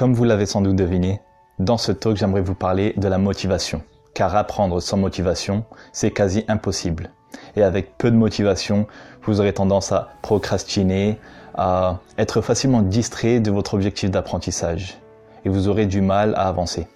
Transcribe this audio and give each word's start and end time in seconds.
Comme 0.00 0.14
vous 0.14 0.24
l'avez 0.24 0.46
sans 0.46 0.62
doute 0.62 0.76
deviné, 0.76 1.20
dans 1.58 1.76
ce 1.76 1.92
talk, 1.92 2.16
j'aimerais 2.16 2.40
vous 2.40 2.54
parler 2.54 2.94
de 2.96 3.06
la 3.06 3.18
motivation. 3.18 3.82
Car 4.14 4.34
apprendre 4.34 4.80
sans 4.80 4.96
motivation, 4.96 5.66
c'est 5.92 6.10
quasi 6.10 6.42
impossible. 6.48 7.10
Et 7.54 7.62
avec 7.62 7.98
peu 7.98 8.10
de 8.10 8.16
motivation, 8.16 8.86
vous 9.24 9.40
aurez 9.40 9.52
tendance 9.52 9.92
à 9.92 10.08
procrastiner, 10.22 11.18
à 11.54 11.98
être 12.16 12.40
facilement 12.40 12.80
distrait 12.80 13.40
de 13.40 13.50
votre 13.50 13.74
objectif 13.74 14.10
d'apprentissage. 14.10 14.96
Et 15.44 15.50
vous 15.50 15.68
aurez 15.68 15.84
du 15.84 16.00
mal 16.00 16.32
à 16.34 16.48
avancer. 16.48 16.88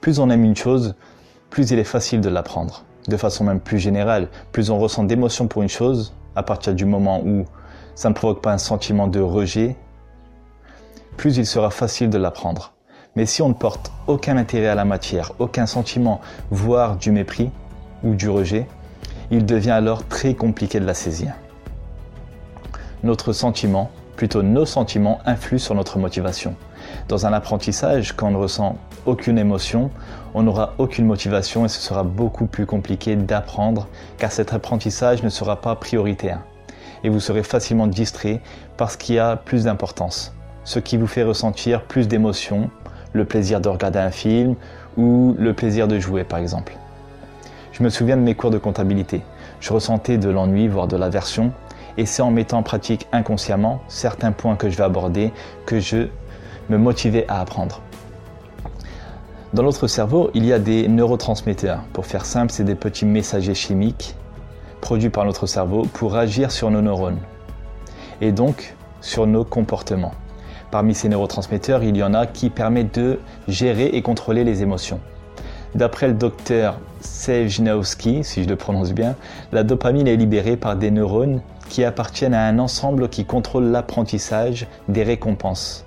Plus 0.00 0.18
on 0.18 0.28
aime 0.28 0.42
une 0.42 0.56
chose, 0.56 0.96
plus 1.48 1.70
il 1.70 1.78
est 1.78 1.84
facile 1.84 2.20
de 2.20 2.28
l'apprendre. 2.28 2.82
De 3.06 3.16
façon 3.16 3.44
même 3.44 3.60
plus 3.60 3.78
générale, 3.78 4.30
plus 4.50 4.70
on 4.70 4.80
ressent 4.80 5.04
d'émotion 5.04 5.46
pour 5.46 5.62
une 5.62 5.68
chose, 5.68 6.12
à 6.34 6.42
partir 6.42 6.74
du 6.74 6.86
moment 6.86 7.22
où 7.24 7.44
ça 7.94 8.08
ne 8.08 8.14
provoque 8.14 8.42
pas 8.42 8.52
un 8.52 8.58
sentiment 8.58 9.06
de 9.06 9.20
rejet, 9.20 9.76
plus 11.16 11.36
il 11.36 11.46
sera 11.46 11.70
facile 11.70 12.10
de 12.10 12.18
l'apprendre. 12.18 12.72
Mais 13.16 13.26
si 13.26 13.40
on 13.40 13.48
ne 13.48 13.54
porte 13.54 13.90
aucun 14.06 14.36
intérêt 14.36 14.68
à 14.68 14.74
la 14.74 14.84
matière, 14.84 15.32
aucun 15.38 15.66
sentiment, 15.66 16.20
voire 16.50 16.96
du 16.96 17.10
mépris 17.10 17.50
ou 18.04 18.14
du 18.14 18.28
rejet, 18.28 18.66
il 19.30 19.46
devient 19.46 19.70
alors 19.70 20.06
très 20.06 20.34
compliqué 20.34 20.78
de 20.80 20.84
la 20.84 20.94
saisir. 20.94 21.32
Notre 23.02 23.32
sentiment, 23.32 23.90
plutôt 24.16 24.42
nos 24.42 24.66
sentiments, 24.66 25.20
influent 25.24 25.58
sur 25.58 25.74
notre 25.74 25.98
motivation. 25.98 26.54
Dans 27.08 27.26
un 27.26 27.32
apprentissage, 27.32 28.12
quand 28.12 28.28
on 28.28 28.32
ne 28.32 28.36
ressent 28.36 28.76
aucune 29.06 29.38
émotion, 29.38 29.90
on 30.34 30.42
n'aura 30.42 30.74
aucune 30.78 31.06
motivation 31.06 31.64
et 31.64 31.68
ce 31.68 31.80
sera 31.80 32.02
beaucoup 32.02 32.46
plus 32.46 32.66
compliqué 32.66 33.16
d'apprendre 33.16 33.88
car 34.18 34.30
cet 34.30 34.52
apprentissage 34.52 35.22
ne 35.22 35.28
sera 35.28 35.60
pas 35.60 35.74
prioritaire. 35.76 36.40
Et 37.02 37.08
vous 37.08 37.20
serez 37.20 37.42
facilement 37.42 37.86
distrait 37.86 38.40
parce 38.76 38.96
qu'il 38.96 39.14
y 39.14 39.18
a 39.18 39.36
plus 39.36 39.64
d'importance 39.64 40.32
ce 40.66 40.80
qui 40.80 40.96
vous 40.96 41.06
fait 41.06 41.22
ressentir 41.22 41.82
plus 41.84 42.08
d'émotions, 42.08 42.70
le 43.12 43.24
plaisir 43.24 43.60
de 43.60 43.68
regarder 43.68 44.00
un 44.00 44.10
film 44.10 44.56
ou 44.98 45.34
le 45.38 45.54
plaisir 45.54 45.86
de 45.86 45.98
jouer 45.98 46.24
par 46.24 46.40
exemple. 46.40 46.76
Je 47.72 47.82
me 47.84 47.88
souviens 47.88 48.16
de 48.16 48.22
mes 48.22 48.34
cours 48.34 48.50
de 48.50 48.58
comptabilité. 48.58 49.22
Je 49.60 49.72
ressentais 49.72 50.18
de 50.18 50.28
l'ennui, 50.28 50.66
voire 50.66 50.88
de 50.88 50.96
l'aversion, 50.96 51.52
et 51.96 52.04
c'est 52.04 52.20
en 52.20 52.32
mettant 52.32 52.58
en 52.58 52.62
pratique 52.62 53.06
inconsciemment 53.12 53.80
certains 53.86 54.32
points 54.32 54.56
que 54.56 54.68
je 54.68 54.76
vais 54.76 54.82
aborder 54.82 55.32
que 55.66 55.78
je 55.78 56.08
me 56.68 56.78
motivais 56.78 57.26
à 57.28 57.40
apprendre. 57.40 57.80
Dans 59.54 59.62
notre 59.62 59.86
cerveau, 59.86 60.30
il 60.34 60.44
y 60.44 60.52
a 60.52 60.58
des 60.58 60.88
neurotransmetteurs. 60.88 61.82
Pour 61.92 62.06
faire 62.06 62.24
simple, 62.24 62.50
c'est 62.50 62.64
des 62.64 62.74
petits 62.74 63.06
messagers 63.06 63.54
chimiques 63.54 64.16
produits 64.80 65.10
par 65.10 65.24
notre 65.24 65.46
cerveau 65.46 65.82
pour 65.92 66.16
agir 66.16 66.50
sur 66.50 66.72
nos 66.72 66.82
neurones 66.82 67.20
et 68.20 68.32
donc 68.32 68.74
sur 69.00 69.26
nos 69.28 69.44
comportements. 69.44 70.12
Parmi 70.70 70.94
ces 70.94 71.08
neurotransmetteurs, 71.08 71.82
il 71.82 71.96
y 71.96 72.02
en 72.02 72.14
a 72.14 72.26
qui 72.26 72.50
permettent 72.50 72.98
de 72.98 73.18
gérer 73.48 73.86
et 73.86 74.02
contrôler 74.02 74.44
les 74.44 74.62
émotions. 74.62 75.00
D'après 75.74 76.08
le 76.08 76.14
docteur 76.14 76.78
Sejnowski, 77.00 78.24
si 78.24 78.44
je 78.44 78.48
le 78.48 78.56
prononce 78.56 78.92
bien, 78.92 79.14
la 79.52 79.62
dopamine 79.62 80.08
est 80.08 80.16
libérée 80.16 80.56
par 80.56 80.76
des 80.76 80.90
neurones 80.90 81.40
qui 81.68 81.84
appartiennent 81.84 82.34
à 82.34 82.46
un 82.46 82.58
ensemble 82.58 83.08
qui 83.08 83.24
contrôle 83.24 83.64
l'apprentissage 83.64 84.66
des 84.88 85.02
récompenses. 85.02 85.84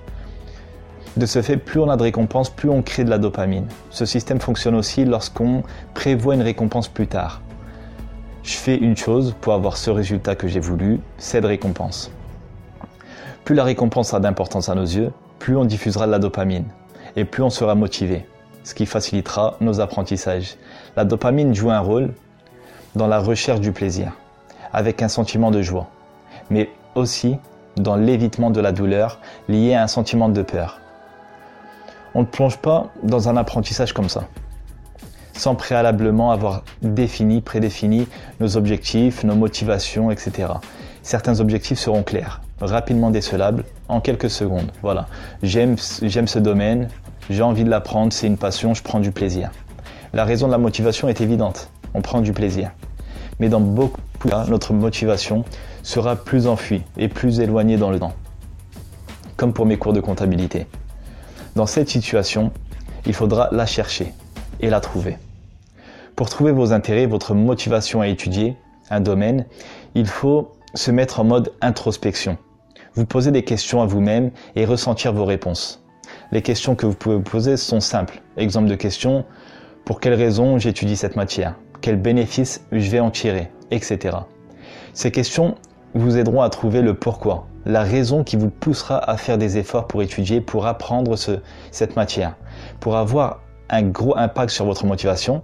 De 1.18 1.26
ce 1.26 1.42
fait, 1.42 1.58
plus 1.58 1.80
on 1.80 1.90
a 1.90 1.98
de 1.98 2.04
récompenses, 2.04 2.50
plus 2.50 2.70
on 2.70 2.82
crée 2.82 3.04
de 3.04 3.10
la 3.10 3.18
dopamine. 3.18 3.66
Ce 3.90 4.06
système 4.06 4.40
fonctionne 4.40 4.76
aussi 4.76 5.06
lorsqu'on 5.06 5.64
prévoit 5.94 6.36
une 6.36 6.44
récompense 6.44 6.88
plus 6.88 7.08
tard. 7.08 7.42
Je 8.44 8.54
fais 8.54 8.78
une 8.78 8.96
chose 8.96 9.36
pour 9.42 9.54
avoir 9.54 9.76
ce 9.76 9.90
résultat 9.90 10.36
que 10.36 10.48
j'ai 10.48 10.60
voulu, 10.60 11.00
cette 11.18 11.46
récompense. 11.46 12.12
Plus 13.50 13.56
la 13.56 13.64
récompense 13.64 14.14
a 14.14 14.20
d'importance 14.20 14.70
à 14.70 14.76
nos 14.76 14.84
yeux, 14.84 15.12
plus 15.40 15.58
on 15.58 15.66
diffusera 15.66 16.06
de 16.06 16.12
la 16.12 16.20
dopamine 16.20 16.66
et 17.16 17.26
plus 17.26 17.42
on 17.42 17.50
sera 17.50 17.74
motivé, 17.74 18.28
ce 18.64 18.76
qui 18.76 18.86
facilitera 18.86 19.58
nos 19.60 19.82
apprentissages. 19.82 20.56
La 20.96 21.04
dopamine 21.04 21.56
joue 21.56 21.72
un 21.72 21.80
rôle 21.80 22.14
dans 22.96 23.08
la 23.08 23.18
recherche 23.18 23.60
du 23.60 23.72
plaisir, 23.72 24.12
avec 24.72 25.02
un 25.02 25.08
sentiment 25.08 25.50
de 25.50 25.64
joie, 25.64 25.88
mais 26.52 26.70
aussi 26.94 27.38
dans 27.76 27.96
l'évitement 27.96 28.52
de 28.52 28.62
la 28.62 28.72
douleur 28.72 29.20
liée 29.48 29.74
à 29.74 29.82
un 29.82 29.88
sentiment 29.88 30.30
de 30.30 30.44
peur. 30.44 30.80
On 32.14 32.22
ne 32.22 32.28
plonge 32.28 32.58
pas 32.58 32.92
dans 33.02 33.30
un 33.30 33.36
apprentissage 33.36 33.94
comme 33.94 34.10
ça, 34.10 34.26
sans 35.34 35.56
préalablement 35.56 36.30
avoir 36.30 36.62
défini, 36.84 37.42
prédéfini 37.42 38.08
nos 38.40 38.58
objectifs, 38.58 39.24
nos 39.24 39.34
motivations, 39.34 40.12
etc. 40.12 40.50
Certains 41.02 41.40
objectifs 41.40 41.80
seront 41.80 42.04
clairs, 42.04 42.42
rapidement 42.62 43.12
décelable 43.12 43.64
en 43.88 44.02
quelques 44.02 44.30
secondes. 44.30 44.72
Voilà, 44.82 45.08
j'aime 45.44 45.78
ce 45.78 46.40
domaine, 46.40 46.90
j'ai 47.30 47.44
envie 47.44 47.64
de 47.64 47.70
l'apprendre, 47.70 48.12
c'est 48.14 48.28
une 48.28 48.38
passion, 48.38 48.74
je 48.74 48.84
prends 48.84 49.00
du 49.00 49.12
plaisir. 49.12 49.52
La 50.14 50.26
raison 50.26 50.48
de 50.48 50.52
la 50.52 50.58
motivation 50.58 51.08
est 51.08 51.22
évidente, 51.22 51.70
on 51.94 52.02
prend 52.02 52.22
du 52.22 52.34
plaisir. 52.34 52.72
Mais 53.40 53.50
dans 53.50 53.62
beaucoup 53.62 54.02
de 54.26 54.30
cas, 54.30 54.46
notre 54.48 54.74
motivation 54.74 55.46
sera 55.84 56.16
plus 56.16 56.48
enfuie 56.48 56.82
et 56.98 57.08
plus 57.08 57.40
éloignée 57.40 57.78
dans 57.78 57.92
le 57.92 58.00
temps. 58.00 58.14
Comme 59.38 59.54
pour 59.54 59.66
mes 59.66 59.78
cours 59.78 59.94
de 59.94 60.02
comptabilité. 60.02 60.68
Dans 61.56 61.66
cette 61.66 61.90
situation, 61.90 62.52
il 63.06 63.14
faudra 63.14 63.48
la 63.52 63.66
chercher 63.66 64.14
et 64.60 64.70
la 64.70 64.82
trouver. 64.82 65.18
Pour 66.16 66.30
trouver 66.30 66.52
vos 66.52 66.74
intérêts, 66.74 67.06
votre 67.06 67.34
motivation 67.34 68.02
à 68.02 68.08
étudier 68.08 68.58
un 68.90 69.00
domaine, 69.00 69.46
il 69.96 70.06
faut 70.06 70.52
se 70.74 70.92
mettre 70.92 71.22
en 71.22 71.24
mode 71.24 71.54
introspection 71.62 72.38
vous 72.96 73.06
posez 73.06 73.32
des 73.32 73.44
questions 73.44 73.82
à 73.82 73.86
vous-même 73.86 74.32
et 74.56 74.66
ressentir 74.66 75.14
vos 75.14 75.26
réponses. 75.26 75.84
Les 76.32 76.42
questions 76.42 76.76
que 76.76 76.86
vous 76.86 76.94
pouvez 76.94 77.16
vous 77.16 77.22
poser 77.22 77.58
sont 77.58 77.80
simples. 77.80 78.22
Exemple 78.38 78.68
de 78.68 78.76
question, 78.76 79.26
pour 79.86 80.00
quelle 80.00 80.14
raison 80.14 80.58
j'étudie 80.58 80.96
cette 80.96 81.16
matière? 81.16 81.56
Quels 81.82 82.02
bénéfices 82.02 82.66
je 82.72 82.90
vais 82.90 83.00
en 83.00 83.12
tirer? 83.12 83.52
Etc. 83.72 84.16
Ces 84.94 85.12
questions 85.12 85.56
vous 85.94 86.18
aideront 86.18 86.42
à 86.42 86.50
trouver 86.50 86.82
le 86.82 86.94
pourquoi, 86.94 87.48
la 87.66 87.84
raison 87.84 88.24
qui 88.24 88.36
vous 88.36 88.50
poussera 88.50 88.98
à 89.10 89.18
faire 89.18 89.38
des 89.38 89.58
efforts 89.58 89.88
pour 89.88 90.02
étudier, 90.02 90.42
pour 90.42 90.68
apprendre 90.68 91.16
cette 91.72 91.96
matière. 91.96 92.36
Pour 92.80 92.98
avoir 92.98 93.42
un 93.70 93.84
gros 93.84 94.16
impact 94.18 94.52
sur 94.52 94.66
votre 94.66 94.86
motivation, 94.86 95.44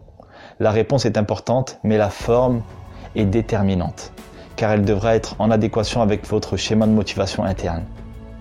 la 0.59 0.71
réponse 0.71 1.05
est 1.05 1.17
importante, 1.17 1.79
mais 1.83 1.97
la 1.97 2.09
forme 2.09 2.61
est 3.15 3.25
déterminante 3.25 4.11
car 4.55 4.71
elle 4.71 4.83
devra 4.83 5.15
être 5.15 5.35
en 5.39 5.51
adéquation 5.51 6.01
avec 6.01 6.27
votre 6.27 6.57
schéma 6.57 6.87
de 6.87 6.91
motivation 6.91 7.43
interne. 7.43 7.83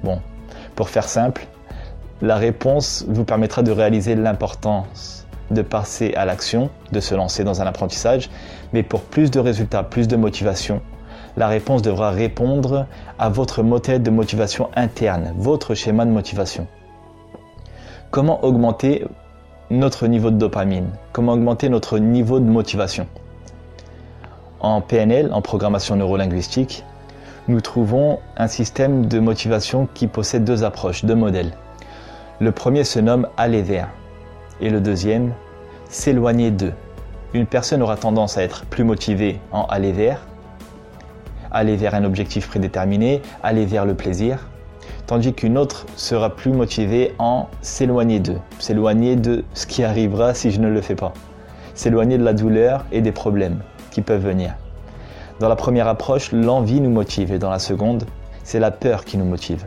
Bon, 0.02 0.20
pour 0.76 0.88
faire 0.88 1.08
simple, 1.08 1.47
la 2.22 2.36
réponse 2.36 3.04
vous 3.08 3.25
permettra 3.25 3.62
de 3.62 3.70
réaliser 3.70 4.14
l'importance 4.14 5.25
de 5.50 5.62
passer 5.62 6.14
à 6.14 6.25
l'action, 6.25 6.70
de 6.92 7.00
se 7.00 7.14
lancer 7.14 7.44
dans 7.44 7.60
un 7.60 7.66
apprentissage, 7.66 8.30
mais 8.72 8.82
pour 8.82 9.02
plus 9.02 9.30
de 9.30 9.41
résultats, 9.41 9.82
plus 9.82 10.08
de 10.08 10.16
motivation, 10.16 10.80
la 11.36 11.48
réponse 11.48 11.82
devra 11.82 12.10
répondre 12.10 12.86
à 13.19 13.28
votre 13.28 13.62
modèle 13.62 14.02
de 14.02 14.10
motivation 14.10 14.70
interne, 14.76 15.34
votre 15.36 15.75
schéma 15.75 16.04
de 16.04 16.10
motivation. 16.10 16.66
Comment 18.10 18.44
augmenter 18.44 19.04
notre 19.70 20.06
niveau 20.06 20.31
de 20.31 20.36
dopamine? 20.36 20.91
Comment 21.12 21.32
augmenter 21.32 21.69
notre 21.69 21.99
niveau 21.99 22.38
de 22.38 22.44
motivation? 22.44 23.06
En 24.64 24.81
PNL, 24.81 25.28
en 25.32 25.43
programmation 25.43 25.94
neurolinguistique, 25.94 26.84
nous 27.49 27.61
trouvons 27.61 28.19
un 28.38 28.49
système 28.49 29.05
de 29.05 29.19
motivation 29.19 29.87
qui 29.93 30.06
possède 30.06 30.43
deux 30.43 30.64
approches, 30.64 31.05
deux 31.05 31.14
modèles. 31.14 31.52
Le 32.40 32.50
premier 32.50 32.84
se 32.84 32.99
nomme 32.99 33.28
aller 33.37 33.61
vers 33.61 33.90
et 34.62 34.70
le 34.70 34.81
deuxième 34.81 35.34
s'éloigner 35.90 36.50
d'eux. 36.50 36.72
Une 37.34 37.44
personne 37.44 37.82
aura 37.82 37.99
tendance 37.99 38.38
à 38.38 38.43
être 38.43 38.64
plus 38.64 38.84
motivée 38.84 39.38
en 39.52 39.64
aller 39.66 39.93
vers, 39.93 40.20
aller 41.50 41.76
vers 41.76 41.94
un 41.94 42.05
objectif 42.05 42.49
prédéterminé, 42.49 43.20
aller 43.43 43.67
vers 43.67 43.84
le 43.84 43.94
plaisir, 43.94 44.49
tandis 45.06 45.34
qu'une 45.34 45.58
autre 45.58 45.84
sera 45.94 46.34
plus 46.34 46.52
motivée 46.52 47.14
en 47.19 47.49
s'éloigner 47.60 48.19
d'eux, 48.19 48.40
s'éloigner 48.58 49.17
de 49.17 49.44
ce 49.52 49.67
qui 49.67 49.84
arrivera 49.84 50.32
si 50.32 50.50
je 50.50 50.60
ne 50.60 50.70
le 50.70 50.81
fais 50.81 50.94
pas, 50.94 51.12
s'éloigner 51.75 52.17
de 52.17 52.25
la 52.25 52.32
douleur 52.32 52.87
et 52.93 53.02
des 53.02 53.12
problèmes 53.12 53.60
qui 53.94 54.02
peuvent 54.02 54.25
venir. 54.25 54.56
Dans 55.38 55.49
la 55.49 55.56
première 55.56 55.87
approche, 55.87 56.32
l'envie 56.32 56.81
nous 56.81 56.91
motive 56.91 57.32
et 57.32 57.38
dans 57.38 57.49
la 57.49 57.61
seconde, 57.61 58.05
c'est 58.43 58.58
la 58.58 58.73
peur 58.73 59.05
qui 59.05 59.17
nous 59.17 59.25
motive. 59.25 59.64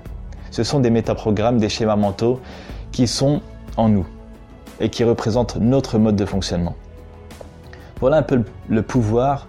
Ce 0.51 0.63
sont 0.63 0.81
des 0.81 0.89
métaprogrammes, 0.89 1.59
des 1.59 1.69
schémas 1.69 1.95
mentaux 1.95 2.41
qui 2.91 3.07
sont 3.07 3.41
en 3.77 3.87
nous 3.87 4.05
et 4.81 4.89
qui 4.89 5.03
représentent 5.05 5.55
notre 5.55 5.97
mode 5.97 6.17
de 6.17 6.25
fonctionnement. 6.25 6.75
Voilà 8.01 8.17
un 8.17 8.21
peu 8.21 8.43
le 8.67 8.81
pouvoir 8.81 9.47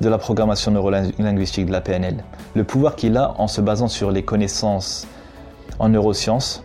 de 0.00 0.08
la 0.08 0.16
programmation 0.16 0.70
neurolinguistique 0.70 1.66
de 1.66 1.72
la 1.72 1.82
PNL. 1.82 2.24
Le 2.54 2.64
pouvoir 2.64 2.96
qu'il 2.96 3.16
a 3.18 3.34
en 3.38 3.46
se 3.46 3.60
basant 3.60 3.88
sur 3.88 4.10
les 4.10 4.22
connaissances 4.22 5.06
en 5.78 5.90
neurosciences 5.90 6.64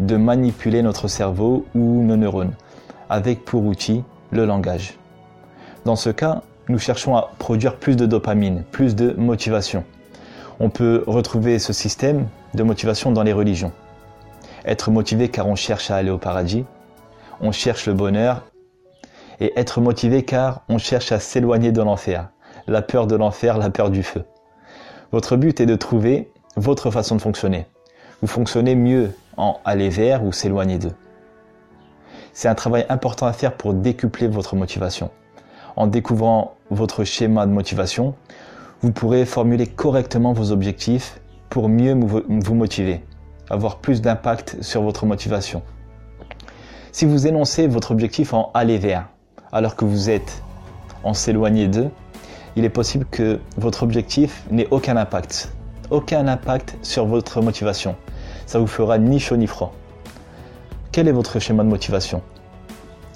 de 0.00 0.16
manipuler 0.16 0.82
notre 0.82 1.06
cerveau 1.06 1.66
ou 1.74 2.02
nos 2.02 2.16
neurones 2.16 2.54
avec 3.08 3.44
pour 3.44 3.64
outil 3.64 4.02
le 4.32 4.44
langage. 4.44 4.98
Dans 5.84 5.96
ce 5.96 6.10
cas, 6.10 6.42
nous 6.70 6.78
cherchons 6.78 7.16
à 7.16 7.30
produire 7.38 7.76
plus 7.76 7.96
de 7.96 8.06
dopamine, 8.06 8.62
plus 8.70 8.94
de 8.94 9.12
motivation. 9.12 9.84
On 10.60 10.70
peut 10.70 11.04
retrouver 11.06 11.58
ce 11.58 11.72
système 11.72 12.28
de 12.54 12.62
motivation 12.62 13.12
dans 13.12 13.22
les 13.22 13.32
religions. 13.32 13.72
Être 14.64 14.90
motivé 14.90 15.28
car 15.28 15.48
on 15.48 15.56
cherche 15.56 15.90
à 15.90 15.96
aller 15.96 16.10
au 16.10 16.18
paradis, 16.18 16.64
on 17.40 17.50
cherche 17.52 17.86
le 17.86 17.94
bonheur, 17.94 18.44
et 19.40 19.58
être 19.58 19.80
motivé 19.80 20.22
car 20.22 20.62
on 20.68 20.78
cherche 20.78 21.12
à 21.12 21.18
s'éloigner 21.18 21.72
de 21.72 21.82
l'enfer, 21.82 22.28
la 22.66 22.82
peur 22.82 23.06
de 23.06 23.16
l'enfer, 23.16 23.58
la 23.58 23.70
peur 23.70 23.90
du 23.90 24.02
feu. 24.02 24.24
Votre 25.12 25.36
but 25.36 25.60
est 25.60 25.66
de 25.66 25.76
trouver 25.76 26.30
votre 26.56 26.90
façon 26.90 27.16
de 27.16 27.22
fonctionner. 27.22 27.66
Vous 28.20 28.28
fonctionnez 28.28 28.74
mieux 28.74 29.12
en 29.36 29.58
aller 29.64 29.88
vers 29.88 30.22
ou 30.22 30.32
s'éloigner 30.32 30.78
d'eux. 30.78 30.94
C'est 32.32 32.48
un 32.48 32.54
travail 32.54 32.86
important 32.88 33.26
à 33.26 33.32
faire 33.32 33.54
pour 33.54 33.74
décupler 33.74 34.28
votre 34.28 34.54
motivation. 34.54 35.10
En 35.76 35.86
découvrant 35.86 36.54
votre 36.70 37.04
schéma 37.04 37.46
de 37.46 37.52
motivation, 37.52 38.14
vous 38.82 38.92
pourrez 38.92 39.24
formuler 39.24 39.66
correctement 39.66 40.32
vos 40.32 40.52
objectifs 40.52 41.20
pour 41.48 41.68
mieux 41.68 41.94
vous 41.94 42.54
motiver, 42.54 43.04
avoir 43.50 43.78
plus 43.78 44.00
d'impact 44.00 44.62
sur 44.62 44.82
votre 44.82 45.06
motivation. 45.06 45.62
Si 46.92 47.04
vous 47.04 47.26
énoncez 47.26 47.66
votre 47.66 47.92
objectif 47.92 48.34
en 48.34 48.50
aller 48.54 48.78
vers, 48.78 49.08
alors 49.52 49.76
que 49.76 49.84
vous 49.84 50.10
êtes 50.10 50.42
en 51.04 51.14
s'éloigner 51.14 51.68
d'eux, 51.68 51.90
il 52.56 52.64
est 52.64 52.70
possible 52.70 53.06
que 53.10 53.38
votre 53.56 53.82
objectif 53.82 54.44
n'ait 54.50 54.68
aucun 54.70 54.96
impact. 54.96 55.52
Aucun 55.90 56.26
impact 56.28 56.76
sur 56.82 57.06
votre 57.06 57.40
motivation. 57.42 57.96
Ça 58.46 58.58
vous 58.58 58.66
fera 58.66 58.98
ni 58.98 59.20
chaud 59.20 59.36
ni 59.36 59.46
froid. 59.46 59.72
Quel 60.92 61.06
est 61.08 61.12
votre 61.12 61.38
schéma 61.38 61.62
de 61.62 61.68
motivation? 61.68 62.22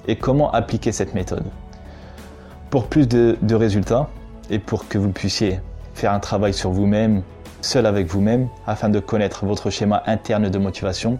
Et 0.07 0.17
comment 0.17 0.51
appliquer 0.51 0.91
cette 0.91 1.13
méthode? 1.13 1.45
Pour 2.75 2.87
plus 2.87 3.07
de, 3.07 3.55
résultats 3.55 4.09
et 4.49 4.59
pour 4.59 4.89
que 4.89 4.97
vous 4.97 5.13
puissiez 5.13 5.61
faire 5.93 6.11
un 6.11 6.19
travail 6.19 6.53
sur 6.53 6.71
vous-même, 6.71 7.21
seul 7.61 7.85
avec 7.85 8.05
vous-même, 8.07 8.49
afin 8.67 8.89
de 8.89 8.99
connaître 8.99 9.45
votre 9.45 9.69
schéma 9.69 10.03
interne 10.07 10.49
de 10.49 10.57
motivation, 10.57 11.17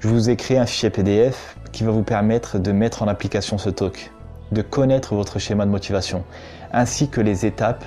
je 0.00 0.08
vous 0.08 0.30
ai 0.30 0.36
créé 0.36 0.56
un 0.56 0.64
fichier 0.64 0.88
PDF 0.88 1.58
qui 1.72 1.84
va 1.84 1.90
vous 1.90 2.04
permettre 2.04 2.58
de 2.58 2.72
mettre 2.72 3.02
en 3.02 3.06
application 3.06 3.58
ce 3.58 3.68
talk, 3.68 4.10
de 4.50 4.62
connaître 4.62 5.14
votre 5.14 5.38
schéma 5.38 5.66
de 5.66 5.70
motivation 5.70 6.24
ainsi 6.72 7.10
que 7.10 7.20
les 7.20 7.44
étapes 7.44 7.84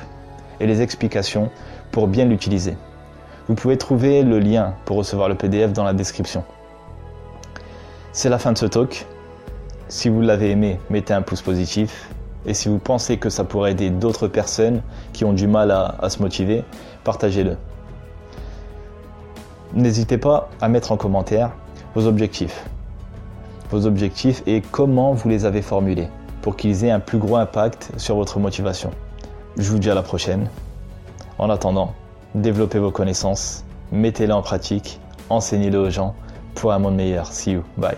et 0.59 0.67
les 0.67 0.83
explications 0.83 1.49
pour 1.91 2.07
bien 2.07 2.25
l'utiliser. 2.25 2.77
Vous 3.47 3.55
pouvez 3.55 3.79
trouver 3.79 4.21
le 4.21 4.37
lien 4.37 4.75
pour 4.85 4.97
recevoir 4.97 5.27
le 5.27 5.33
PDF 5.33 5.73
dans 5.73 5.85
la 5.85 5.93
description. 5.93 6.43
C'est 8.11 8.29
la 8.29 8.37
fin 8.37 8.51
de 8.51 8.59
ce 8.59 8.67
talk. 8.67 9.07
Si 9.87 10.07
vous 10.07 10.21
l'avez 10.21 10.51
aimé, 10.51 10.79
mettez 10.91 11.15
un 11.15 11.23
pouce 11.23 11.41
positif. 11.41 12.11
Et 12.45 12.53
si 12.53 12.69
vous 12.69 12.79
pensez 12.79 13.17
que 13.17 13.29
ça 13.29 13.43
pourrait 13.43 13.71
aider 13.71 13.89
d'autres 13.89 14.27
personnes 14.27 14.81
qui 15.13 15.25
ont 15.25 15.33
du 15.33 15.47
mal 15.47 15.71
à, 15.71 16.09
se 16.09 16.21
motiver, 16.21 16.63
partagez-le. 17.03 17.57
N'hésitez 19.73 20.17
pas 20.17 20.49
à 20.59 20.67
mettre 20.67 20.91
en 20.91 20.97
commentaire 20.97 21.51
vos 21.95 22.07
objectifs. 22.07 22.65
Vos 23.69 23.85
objectifs 23.85 24.43
et 24.47 24.61
comment 24.61 25.13
vous 25.13 25.29
les 25.29 25.45
avez 25.45 25.61
formulés 25.61 26.09
pour 26.41 26.57
qu'ils 26.57 26.83
aient 26.83 26.91
un 26.91 26.99
plus 26.99 27.19
gros 27.19 27.35
impact 27.35 27.91
sur 27.97 28.15
votre 28.15 28.39
motivation. 28.39 28.91
Je 29.57 29.69
vous 29.69 29.79
dis 29.79 29.89
à 29.89 29.95
la 29.95 30.01
prochaine. 30.01 30.49
En 31.37 31.49
attendant, 31.49 31.93
développez 32.35 32.79
vos 32.79 32.91
connaissances, 32.91 33.63
mettez-les 33.91 34.33
en 34.33 34.41
pratique, 34.41 34.99
enseignez-les 35.29 35.77
aux 35.77 35.89
gens 35.89 36.15
pour 36.55 36.73
un 36.73 36.79
monde 36.79 36.95
meilleur. 36.95 37.27
See 37.27 37.51
you. 37.51 37.63
Bye. 37.77 37.97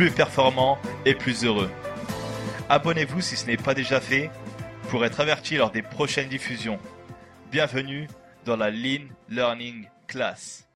plus 0.00 0.10
performant 0.10 0.78
et 1.04 1.14
plus 1.14 1.44
heureux. 1.44 1.70
Abonnez-vous 2.70 3.20
si 3.20 3.36
ce 3.36 3.44
n'est 3.44 3.58
pas 3.58 3.74
déjà 3.74 4.00
fait 4.00 4.30
pour 4.88 5.04
être 5.04 5.20
averti 5.20 5.58
lors 5.58 5.70
des 5.70 5.82
prochaines 5.82 6.30
diffusions. 6.30 6.78
Bienvenue 7.52 8.08
dans 8.46 8.56
la 8.56 8.70
Lean 8.70 9.08
Learning 9.28 9.84
Class. 10.06 10.69